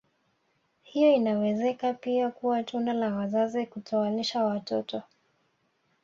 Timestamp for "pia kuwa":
1.93-2.63